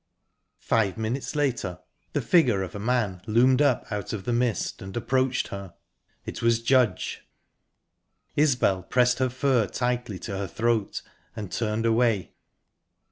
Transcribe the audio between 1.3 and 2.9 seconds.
later, the figure of a